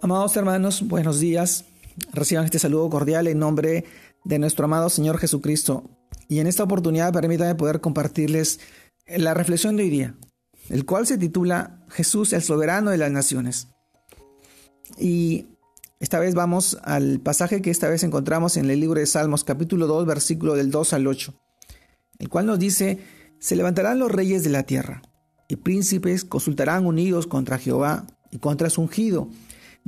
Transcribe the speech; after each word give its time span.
Amados 0.00 0.36
hermanos, 0.36 0.86
buenos 0.86 1.18
días. 1.18 1.64
Reciban 2.12 2.44
este 2.44 2.60
saludo 2.60 2.88
cordial 2.88 3.26
en 3.26 3.40
nombre 3.40 3.84
de 4.24 4.38
nuestro 4.38 4.66
amado 4.66 4.90
Señor 4.90 5.18
Jesucristo. 5.18 5.90
Y 6.28 6.38
en 6.38 6.46
esta 6.46 6.62
oportunidad 6.62 7.12
permítanme 7.12 7.56
poder 7.56 7.80
compartirles 7.80 8.60
la 9.08 9.34
reflexión 9.34 9.76
de 9.76 9.82
hoy 9.82 9.90
día, 9.90 10.14
el 10.68 10.86
cual 10.86 11.08
se 11.08 11.18
titula 11.18 11.84
Jesús 11.88 12.32
el 12.32 12.42
soberano 12.42 12.92
de 12.92 12.98
las 12.98 13.10
naciones. 13.10 13.68
Y 14.98 15.46
esta 15.98 16.20
vez 16.20 16.36
vamos 16.36 16.78
al 16.84 17.18
pasaje 17.18 17.60
que 17.60 17.72
esta 17.72 17.88
vez 17.88 18.04
encontramos 18.04 18.56
en 18.56 18.70
el 18.70 18.78
libro 18.78 19.00
de 19.00 19.06
Salmos 19.06 19.42
capítulo 19.42 19.88
2 19.88 20.06
versículo 20.06 20.54
del 20.54 20.70
2 20.70 20.92
al 20.92 21.08
8, 21.08 21.34
el 22.20 22.28
cual 22.28 22.46
nos 22.46 22.60
dice, 22.60 23.00
se 23.40 23.56
levantarán 23.56 23.98
los 23.98 24.12
reyes 24.12 24.44
de 24.44 24.50
la 24.50 24.62
tierra, 24.62 25.02
y 25.48 25.56
príncipes 25.56 26.24
consultarán 26.24 26.86
unidos 26.86 27.26
contra 27.26 27.58
Jehová 27.58 28.06
y 28.30 28.38
contra 28.38 28.70
su 28.70 28.82
ungido 28.82 29.28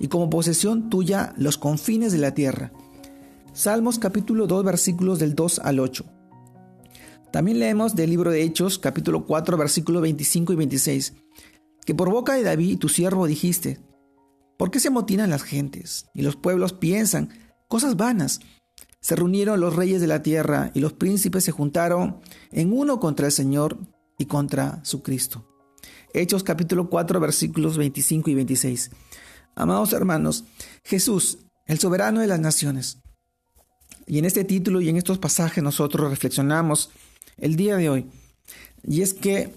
y 0.00 0.08
como 0.08 0.30
posesión 0.30 0.88
tuya 0.90 1.34
los 1.36 1.58
confines 1.58 2.10
de 2.10 2.18
la 2.18 2.34
tierra. 2.34 2.72
Salmos 3.52 3.98
capítulo 3.98 4.46
2 4.46 4.64
versículos 4.64 5.18
del 5.18 5.34
2 5.34 5.60
al 5.60 5.78
8. 5.78 6.04
También 7.30 7.60
leemos 7.60 7.94
del 7.94 8.10
libro 8.10 8.30
de 8.30 8.42
Hechos 8.42 8.78
capítulo 8.78 9.26
4 9.26 9.56
versículos 9.56 10.02
25 10.02 10.54
y 10.54 10.56
26, 10.56 11.14
que 11.84 11.94
por 11.94 12.10
boca 12.10 12.34
de 12.34 12.42
David 12.42 12.78
tu 12.78 12.88
siervo 12.88 13.26
dijiste, 13.26 13.78
¿por 14.56 14.70
qué 14.70 14.80
se 14.80 14.88
amotinan 14.88 15.30
las 15.30 15.42
gentes 15.42 16.06
y 16.14 16.22
los 16.22 16.34
pueblos 16.34 16.72
piensan 16.72 17.28
cosas 17.68 17.96
vanas? 17.96 18.40
Se 19.00 19.16
reunieron 19.16 19.60
los 19.60 19.76
reyes 19.76 20.00
de 20.00 20.06
la 20.06 20.22
tierra 20.22 20.70
y 20.74 20.80
los 20.80 20.94
príncipes 20.94 21.44
se 21.44 21.52
juntaron 21.52 22.20
en 22.50 22.72
uno 22.72 23.00
contra 23.00 23.26
el 23.26 23.32
Señor 23.32 23.78
y 24.18 24.26
contra 24.26 24.80
su 24.84 25.02
Cristo. 25.02 25.46
Hechos 26.12 26.42
capítulo 26.42 26.90
4 26.90 27.20
versículos 27.20 27.78
25 27.78 28.30
y 28.30 28.34
26. 28.34 28.90
Amados 29.54 29.92
hermanos, 29.92 30.44
Jesús, 30.84 31.38
el 31.66 31.78
soberano 31.78 32.20
de 32.20 32.26
las 32.26 32.40
naciones. 32.40 32.98
Y 34.06 34.18
en 34.18 34.24
este 34.24 34.44
título 34.44 34.80
y 34.80 34.88
en 34.88 34.96
estos 34.96 35.18
pasajes 35.18 35.62
nosotros 35.62 36.10
reflexionamos 36.10 36.90
el 37.36 37.56
día 37.56 37.76
de 37.76 37.88
hoy. 37.90 38.10
Y 38.82 39.02
es 39.02 39.14
que 39.14 39.54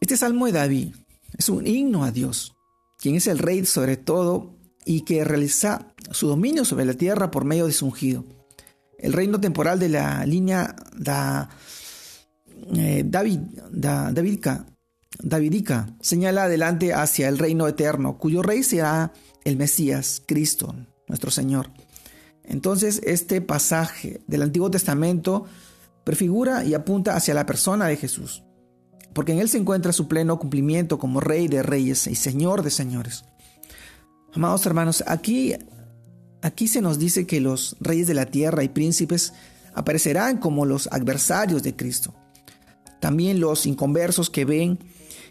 este 0.00 0.16
Salmo 0.16 0.46
de 0.46 0.52
David 0.52 0.94
es 1.36 1.48
un 1.48 1.66
himno 1.66 2.04
a 2.04 2.12
Dios, 2.12 2.54
quien 2.98 3.16
es 3.16 3.26
el 3.26 3.38
rey 3.38 3.64
sobre 3.66 3.96
todo 3.96 4.54
y 4.84 5.02
que 5.02 5.24
realiza 5.24 5.86
su 6.10 6.28
dominio 6.28 6.64
sobre 6.64 6.84
la 6.84 6.94
tierra 6.94 7.30
por 7.30 7.44
medio 7.44 7.66
de 7.66 7.72
su 7.72 7.86
ungido. 7.86 8.24
El 8.98 9.12
reino 9.12 9.40
temporal 9.40 9.78
de 9.78 9.88
la 9.88 10.24
línea 10.26 10.76
da, 10.96 11.48
eh, 12.74 13.02
David, 13.06 13.40
da, 13.70 14.12
Davidica 15.18 15.94
señala 16.00 16.44
adelante 16.44 16.94
hacia 16.94 17.28
el 17.28 17.38
reino 17.38 17.66
eterno, 17.66 18.18
cuyo 18.18 18.42
rey 18.42 18.62
será 18.62 19.12
el 19.44 19.56
Mesías, 19.56 20.22
Cristo, 20.26 20.74
nuestro 21.08 21.30
Señor. 21.30 21.70
Entonces 22.44 23.00
este 23.04 23.40
pasaje 23.40 24.20
del 24.26 24.42
Antiguo 24.42 24.70
Testamento 24.70 25.46
prefigura 26.04 26.64
y 26.64 26.74
apunta 26.74 27.16
hacia 27.16 27.34
la 27.34 27.46
persona 27.46 27.86
de 27.86 27.96
Jesús, 27.96 28.44
porque 29.12 29.32
en 29.32 29.40
él 29.40 29.48
se 29.48 29.58
encuentra 29.58 29.92
su 29.92 30.08
pleno 30.08 30.38
cumplimiento 30.38 30.98
como 30.98 31.20
Rey 31.20 31.48
de 31.48 31.62
Reyes 31.62 32.06
y 32.06 32.14
Señor 32.14 32.62
de 32.62 32.70
Señores. 32.70 33.24
Amados 34.32 34.64
hermanos, 34.64 35.02
aquí, 35.06 35.54
aquí 36.40 36.68
se 36.68 36.80
nos 36.80 36.98
dice 36.98 37.26
que 37.26 37.40
los 37.40 37.76
reyes 37.80 38.06
de 38.06 38.14
la 38.14 38.26
tierra 38.26 38.62
y 38.62 38.68
príncipes 38.68 39.32
aparecerán 39.74 40.38
como 40.38 40.66
los 40.66 40.86
adversarios 40.92 41.62
de 41.64 41.74
Cristo. 41.74 42.14
También 43.00 43.40
los 43.40 43.66
inconversos 43.66 44.30
que 44.30 44.44
ven 44.44 44.78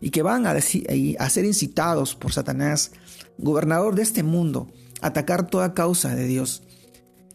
y 0.01 0.11
que 0.11 0.21
van 0.21 0.45
a, 0.45 0.51
a 0.51 1.29
ser 1.29 1.45
incitados 1.45 2.15
por 2.15 2.31
Satanás, 2.31 2.91
gobernador 3.37 3.95
de 3.95 4.03
este 4.03 4.23
mundo, 4.23 4.67
a 5.01 5.07
atacar 5.07 5.47
toda 5.47 5.73
causa 5.73 6.15
de 6.15 6.25
Dios. 6.25 6.63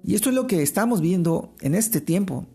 Y 0.03 0.15
esto 0.15 0.29
es 0.29 0.35
lo 0.35 0.47
que 0.47 0.63
estamos 0.63 1.01
viendo 1.01 1.55
en 1.61 1.75
este 1.75 2.01
tiempo. 2.01 2.47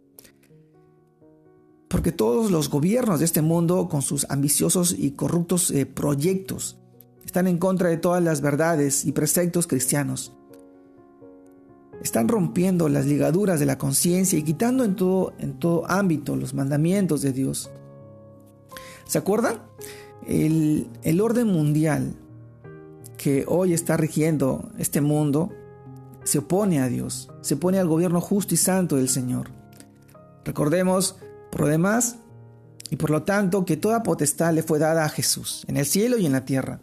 Porque 1.88 2.12
todos 2.12 2.52
los 2.52 2.70
gobiernos 2.70 3.20
de 3.20 3.26
este 3.26 3.42
mundo, 3.42 3.90
con 3.90 4.04
sus 4.04 4.28
ambiciosos 4.30 4.96
y 4.98 5.12
corruptos 5.12 5.72
eh, 5.72 5.88
proyectos, 5.88 6.78
están 7.26 7.48
en 7.48 7.58
contra 7.58 7.90
de 7.90 7.98
todas 7.98 8.24
las 8.24 8.42
verdades 8.42 9.06
y 9.06 9.12
preceptos 9.12 9.66
cristianos. 9.66 10.34
Están 12.04 12.28
rompiendo 12.28 12.88
las 12.88 13.08
ligaduras 13.08 13.60
de 13.60 13.66
la 13.66 13.78
conciencia 13.78 14.38
y 14.38 14.44
quitando 14.44 14.84
en 14.84 14.96
todo, 14.96 15.34
en 15.40 15.60
todo 15.60 15.90
ámbito 15.90 16.36
los 16.36 16.54
mandamientos 16.54 17.22
de 17.22 17.34
Dios. 17.34 17.72
¿Se 19.10 19.18
acuerdan? 19.18 19.60
El, 20.28 20.88
el 21.02 21.20
orden 21.20 21.48
mundial 21.48 22.14
que 23.18 23.44
hoy 23.48 23.74
está 23.74 23.98
rigiendo 23.98 24.72
este 24.78 25.02
mundo 25.02 25.52
se 26.24 26.38
opone 26.38 26.80
a 26.80 26.90
Dios, 26.90 27.32
se 27.42 27.56
opone 27.56 27.80
al 27.80 27.88
gobierno 27.88 28.22
justo 28.22 28.54
y 28.54 28.58
santo 28.58 28.98
del 28.98 29.10
Señor. 29.10 29.50
Recordemos, 30.46 31.16
por 31.52 31.62
lo 31.62 31.68
demás, 31.68 32.18
y 32.92 32.98
por 32.98 33.10
lo 33.10 33.24
tanto, 33.24 33.66
que 33.66 33.78
toda 33.78 34.04
potestad 34.04 34.54
le 34.54 34.62
fue 34.62 34.78
dada 34.78 35.06
a 35.06 35.10
Jesús, 35.10 35.66
en 35.68 35.78
el 35.78 35.88
cielo 35.88 36.20
y 36.20 36.28
en 36.28 36.34
la 36.34 36.46
tierra. 36.46 36.82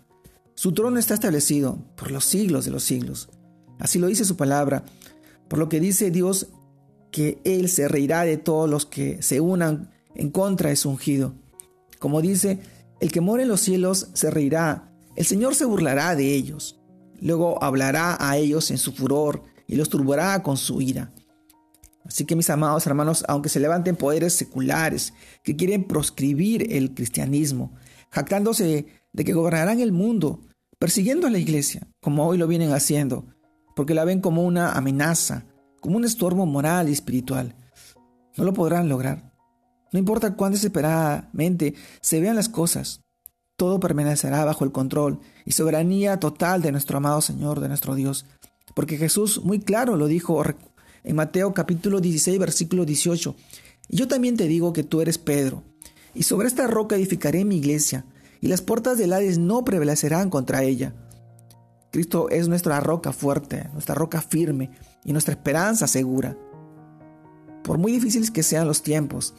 Su 0.57 0.73
trono 0.73 0.99
está 0.99 1.15
establecido 1.15 1.79
por 1.95 2.11
los 2.11 2.25
siglos 2.25 2.65
de 2.65 2.73
los 2.73 2.83
siglos. 2.83 3.29
Así 3.79 4.01
lo 4.01 4.09
dice 4.09 4.25
su 4.25 4.37
palabra, 4.37 4.83
por 5.47 5.61
lo 5.61 5.69
que 5.69 5.79
dice 5.79 6.11
Dios 6.11 6.49
que 7.13 7.41
Él 7.45 7.69
se 7.69 7.87
reirá 7.87 8.23
de 8.23 8.37
todos 8.37 8.69
los 8.69 8.85
que 8.85 9.23
se 9.23 9.41
unan 9.41 9.93
en 10.17 10.31
contra 10.31 10.71
de 10.71 10.77
su 10.77 10.91
ungido. 10.91 11.35
Como 11.99 12.21
dice, 12.23 12.61
el 13.01 13.13
que 13.13 13.21
mora 13.21 13.43
en 13.43 13.49
los 13.49 13.61
cielos 13.61 14.09
se 14.15 14.31
reirá, 14.31 14.93
el 15.17 15.25
Señor 15.25 15.55
se 15.55 15.65
burlará 15.65 16.15
de 16.15 16.35
ellos. 16.35 16.81
Luego 17.21 17.63
hablará 17.63 18.17
a 18.21 18.37
ellos 18.37 18.71
en 18.71 18.79
su 18.79 18.93
furor 18.93 19.43
y 19.67 19.77
los 19.77 19.89
turbará 19.89 20.43
con 20.43 20.57
su 20.57 20.81
ira. 20.81 21.13
Así 22.05 22.25
que 22.25 22.37
mis 22.37 22.51
amados 22.51 22.87
hermanos, 22.87 23.25
aunque 23.27 23.49
se 23.49 23.61
levanten 23.61 23.97
poderes 23.97 24.35
seculares 24.35 25.13
que 25.43 25.57
quieren 25.57 25.85
proscribir 25.85 26.73
el 26.73 26.95
cristianismo, 26.95 27.75
jactándose 28.11 28.87
de 29.13 29.25
que 29.25 29.33
gobernarán 29.33 29.81
el 29.81 29.93
mundo, 29.93 30.41
persiguiendo 30.79 31.27
a 31.27 31.31
la 31.31 31.39
iglesia, 31.39 31.89
como 32.01 32.27
hoy 32.27 32.39
lo 32.39 32.47
vienen 32.47 32.73
haciendo, 32.73 33.27
porque 33.75 33.95
la 33.95 34.05
ven 34.05 34.21
como 34.21 34.45
una 34.45 34.73
amenaza, 34.73 35.47
como 35.81 35.97
un 35.97 36.05
estorbo 36.05 36.47
moral 36.47 36.89
y 36.89 36.93
espiritual, 36.93 37.57
no 38.37 38.45
lo 38.45 38.53
podrán 38.53 38.89
lograr. 38.89 39.33
No 39.93 39.99
importa 39.99 40.35
cuán 40.35 40.53
desesperadamente 40.53 41.75
se 42.01 42.21
vean 42.21 42.37
las 42.37 42.49
cosas, 42.49 43.01
todo 43.57 43.81
permanecerá 43.81 44.45
bajo 44.45 44.65
el 44.65 44.73
control 44.73 45.21
y 45.47 45.53
soberanía 45.53 46.21
total 46.21 46.61
de 46.61 46.73
nuestro 46.73 46.99
amado 46.99 47.23
Señor, 47.23 47.61
de 47.61 47.69
nuestro 47.69 47.95
Dios. 47.95 48.27
Porque 48.75 48.99
Jesús 48.99 49.43
muy 49.45 49.61
claro 49.61 49.97
lo 49.97 50.07
dijo 50.07 50.43
en 51.05 51.17
Mateo 51.17 51.55
capítulo 51.55 52.01
16, 52.01 52.39
versículo 52.39 52.85
18. 52.85 53.35
Y 53.89 53.97
yo 53.97 54.09
también 54.09 54.37
te 54.37 54.47
digo 54.47 54.75
que 54.75 54.83
tú 54.83 55.01
eres 55.01 55.17
Pedro, 55.17 55.63
y 56.15 56.25
sobre 56.25 56.49
esta 56.49 56.67
roca 56.67 56.97
edificaré 56.97 57.45
mi 57.45 57.57
iglesia, 57.57 58.05
y 58.43 58.49
las 58.49 58.61
puertas 58.61 58.99
del 58.99 59.13
Hades 59.13 59.39
no 59.39 59.65
prevalecerán 59.65 60.29
contra 60.29 60.63
ella. 60.63 60.93
Cristo 61.93 62.29
es 62.29 62.49
nuestra 62.49 62.81
roca 62.81 63.13
fuerte, 63.13 63.71
nuestra 63.73 63.95
roca 63.95 64.21
firme 64.21 64.71
y 65.05 65.13
nuestra 65.13 65.33
esperanza 65.33 65.87
segura. 65.87 66.37
Por 67.63 67.79
muy 67.79 67.93
difíciles 67.93 68.31
que 68.31 68.43
sean 68.43 68.67
los 68.67 68.83
tiempos, 68.83 69.35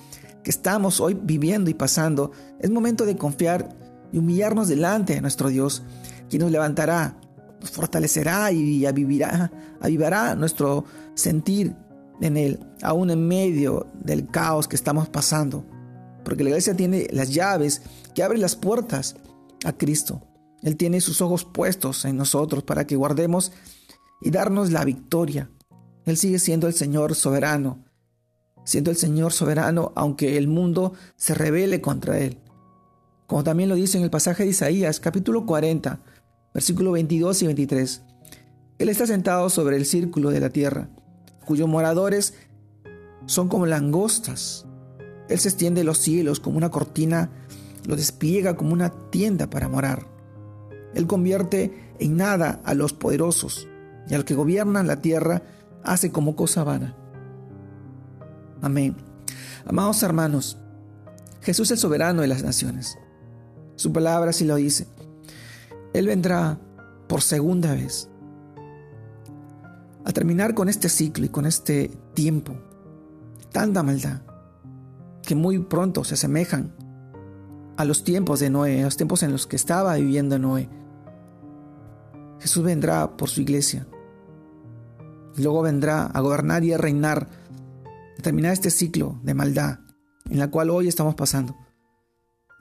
que 0.48 0.52
estamos 0.52 1.02
hoy 1.02 1.14
viviendo 1.14 1.70
y 1.70 1.74
pasando, 1.74 2.32
es 2.62 2.70
momento 2.70 3.06
de 3.06 3.18
confiar 3.18 3.68
y 4.14 4.18
humillarnos 4.18 4.70
delante 4.70 5.16
de 5.16 5.20
nuestro 5.20 5.50
Dios, 5.50 5.84
quien 6.30 6.42
nos 6.42 6.52
levantará, 6.52 7.20
nos 7.60 7.70
fortalecerá 7.70 8.50
y 8.54 8.86
avivará, 8.86 9.52
avivará 9.82 10.36
nuestro 10.36 10.86
sentir 11.16 11.76
en 12.22 12.38
Él, 12.38 12.66
aún 12.82 13.10
en 13.10 13.28
medio 13.28 13.88
del 13.94 14.28
caos 14.28 14.70
que 14.70 14.78
estamos 14.78 15.10
pasando. 15.10 15.66
Porque 16.24 16.46
la 16.46 16.52
iglesia 16.52 16.78
tiene 16.78 17.08
las 17.12 17.34
llaves 17.34 17.82
que 18.16 18.24
abren 18.24 18.40
las 18.40 18.56
puertas 18.56 19.18
a 19.66 19.74
Cristo. 19.74 20.22
Él 20.64 20.78
tiene 20.78 21.02
sus 21.02 21.20
ojos 21.20 21.44
puestos 21.44 22.06
en 22.06 22.16
nosotros 22.16 22.64
para 22.64 22.88
que 22.88 22.96
guardemos 22.96 23.52
y 24.22 24.32
darnos 24.32 24.72
la 24.72 24.86
victoria. 24.86 25.52
Él 26.06 26.16
sigue 26.16 26.40
siendo 26.40 26.68
el 26.68 26.74
Señor 26.74 27.16
soberano, 27.16 27.84
siendo 28.68 28.92
el 28.92 28.98
Señor 28.98 29.32
soberano 29.32 29.94
aunque 29.96 30.38
el 30.38 30.50
mundo 30.50 30.92
se 31.16 31.34
rebele 31.34 31.80
contra 31.80 32.20
Él. 32.20 32.38
Como 33.26 33.42
también 33.42 33.70
lo 33.70 33.76
dice 33.76 33.98
en 33.98 34.04
el 34.04 34.10
pasaje 34.10 34.44
de 34.44 34.50
Isaías 34.50 35.00
capítulo 35.00 35.46
40, 35.46 36.02
versículo 36.54 36.92
22 36.92 37.44
y 37.44 37.46
23. 37.46 38.02
Él 38.80 38.90
está 38.90 39.08
sentado 39.08 39.50
sobre 39.50 39.78
el 39.78 39.86
círculo 39.86 40.32
de 40.32 40.42
la 40.42 40.50
tierra, 40.50 40.90
cuyos 41.46 41.70
moradores 41.70 42.34
son 43.26 43.48
como 43.48 43.66
langostas. 43.68 44.66
Él 45.30 45.40
se 45.40 45.48
extiende 45.48 45.86
los 45.86 46.00
cielos 46.00 46.42
como 46.42 46.58
una 46.58 46.70
cortina, 46.70 47.30
lo 47.86 47.96
despliega 47.96 48.58
como 48.58 48.74
una 48.74 48.90
tienda 49.12 49.50
para 49.50 49.70
morar. 49.70 50.06
Él 50.94 51.08
convierte 51.08 51.94
en 52.00 52.18
nada 52.18 52.60
a 52.66 52.74
los 52.74 52.92
poderosos 52.92 53.66
y 54.10 54.14
al 54.14 54.26
que 54.26 54.36
gobierna 54.36 54.84
la 54.84 55.02
tierra 55.02 55.44
hace 55.86 56.12
como 56.12 56.36
cosa 56.36 56.66
vana. 56.66 56.98
Amén. 58.62 58.96
Amados 59.66 60.02
hermanos, 60.04 60.58
Jesús 61.42 61.72
es 61.72 61.80
soberano 61.80 62.22
de 62.22 62.28
las 62.28 62.44
naciones. 62.44 62.98
Su 63.76 63.94
palabra 63.94 64.32
así 64.32 64.46
lo 64.46 64.56
dice. 64.56 64.88
Él 65.94 66.08
vendrá 66.08 66.60
por 67.08 67.22
segunda 67.22 67.74
vez. 67.74 68.10
A 70.06 70.12
terminar 70.12 70.54
con 70.54 70.70
este 70.70 70.90
ciclo 70.90 71.26
y 71.26 71.30
con 71.30 71.46
este 71.46 71.92
tiempo, 72.14 72.54
tanta 73.52 73.84
maldad, 73.84 74.22
que 75.22 75.36
muy 75.36 75.60
pronto 75.60 76.04
se 76.04 76.14
asemejan 76.14 76.74
a 77.78 77.86
los 77.86 78.04
tiempos 78.04 78.40
de 78.40 78.50
Noé, 78.50 78.82
a 78.82 78.86
los 78.86 78.98
tiempos 78.98 79.22
en 79.24 79.32
los 79.32 79.48
que 79.48 79.56
estaba 79.56 79.96
viviendo 79.96 80.40
Noé. 80.40 80.70
Jesús 82.40 82.64
vendrá 82.64 83.18
por 83.18 83.30
su 83.30 83.42
iglesia. 83.42 83.88
Luego 85.36 85.62
vendrá 85.62 86.06
a 86.06 86.20
gobernar 86.22 86.64
y 86.64 86.74
a 86.74 86.78
reinar, 86.78 87.28
terminar 88.22 88.54
este 88.54 88.72
ciclo 88.72 89.20
de 89.24 89.34
maldad 89.34 89.80
en 90.30 90.40
la 90.40 90.50
cual 90.50 90.70
hoy 90.70 90.88
estamos 90.88 91.16
pasando. 91.16 91.56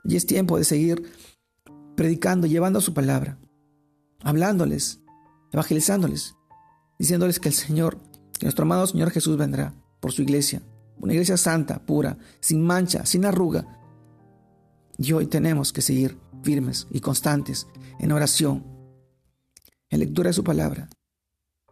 Y 0.03 0.15
es 0.15 0.25
tiempo 0.25 0.57
de 0.57 0.63
seguir 0.63 1.11
predicando, 1.95 2.47
llevando 2.47 2.79
su 2.81 2.93
palabra, 2.93 3.39
hablándoles, 4.21 5.01
evangelizándoles, 5.51 6.35
diciéndoles 6.99 7.39
que 7.39 7.49
el 7.49 7.55
Señor, 7.55 7.99
que 8.39 8.45
nuestro 8.45 8.63
amado 8.63 8.87
Señor 8.87 9.11
Jesús 9.11 9.37
vendrá 9.37 9.73
por 9.99 10.11
su 10.11 10.21
iglesia, 10.21 10.61
una 10.99 11.13
iglesia 11.13 11.37
santa, 11.37 11.85
pura, 11.85 12.17
sin 12.39 12.63
mancha, 12.63 13.05
sin 13.05 13.25
arruga. 13.25 13.79
Y 14.97 15.11
hoy 15.13 15.27
tenemos 15.27 15.73
que 15.73 15.81
seguir 15.81 16.17
firmes 16.43 16.87
y 16.91 16.99
constantes 16.99 17.67
en 17.99 18.11
oración, 18.11 18.65
en 19.89 19.99
lectura 19.99 20.29
de 20.29 20.33
su 20.33 20.43
palabra, 20.43 20.89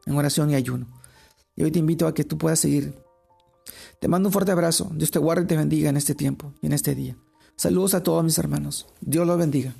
en 0.05 0.15
oración 0.15 0.49
y 0.49 0.55
ayuno. 0.55 0.87
Y 1.55 1.63
hoy 1.63 1.71
te 1.71 1.79
invito 1.79 2.07
a 2.07 2.13
que 2.13 2.23
tú 2.23 2.37
puedas 2.37 2.59
seguir. 2.59 3.04
Te 3.99 4.07
mando 4.07 4.29
un 4.29 4.33
fuerte 4.33 4.51
abrazo. 4.51 4.91
Dios 4.93 5.11
te 5.11 5.19
guarde 5.19 5.43
y 5.43 5.47
te 5.47 5.57
bendiga 5.57 5.89
en 5.89 5.97
este 5.97 6.15
tiempo 6.15 6.53
y 6.61 6.67
en 6.67 6.73
este 6.73 6.95
día. 6.95 7.17
Saludos 7.55 7.93
a 7.93 8.03
todos 8.03 8.23
mis 8.23 8.37
hermanos. 8.37 8.87
Dios 9.01 9.25
los 9.25 9.37
bendiga. 9.37 9.73